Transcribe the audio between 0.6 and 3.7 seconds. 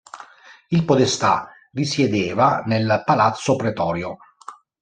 Il podestà risiedeva nel Palazzo